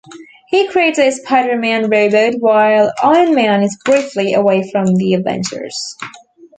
[0.47, 5.95] He creates a Spider-Man robot while Iron Man is briefly away from the Avengers.